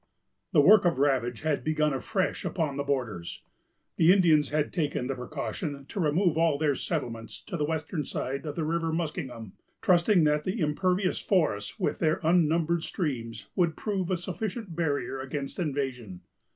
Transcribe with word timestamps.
The 0.51 0.61
work 0.61 0.83
of 0.83 0.97
ravage 0.97 1.41
had 1.41 1.63
begun 1.63 1.93
afresh 1.93 2.43
upon 2.43 2.75
the 2.75 2.83
borders. 2.83 3.43
The 3.97 4.11
Indians 4.11 4.49
had 4.49 4.73
taken 4.73 5.05
the 5.05 5.13
precaution 5.13 5.85
to 5.87 5.99
remove 5.99 6.37
all 6.39 6.57
their 6.57 6.73
settlements 6.73 7.39
to 7.43 7.55
the 7.55 7.65
western 7.65 8.03
side 8.03 8.47
of 8.47 8.55
the 8.55 8.63
River 8.63 8.91
Muskingum, 8.91 9.51
trusting 9.79 10.23
that 10.23 10.43
the 10.43 10.59
impervious 10.59 11.19
forests, 11.19 11.79
with 11.79 11.99
their 11.99 12.19
unnumbered 12.23 12.81
streams, 12.81 13.45
would 13.55 13.77
prove 13.77 14.09
a 14.09 14.17
sufficient 14.17 14.75
barrier 14.75 15.21
against 15.21 15.59
invasion. 15.59 16.21